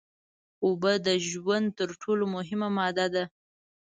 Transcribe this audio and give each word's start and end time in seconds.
اوبه 0.65 0.91
د 1.07 1.07
ژوند 1.29 1.67
تر 1.79 1.89
ټول 2.01 2.19
مهمه 2.35 2.69
ماده 2.77 3.07
ده 3.13 3.23